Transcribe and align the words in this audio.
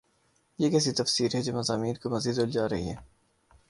یہ 0.59 0.69
کیسی 0.69 0.91
تفسیر 0.91 1.35
ہے 1.35 1.41
جو 1.41 1.53
مضامین 1.53 1.95
کو 1.95 2.09
مزید 2.09 2.37
الجھا 2.37 2.69
رہی 2.69 2.89
ہے؟ 2.89 2.95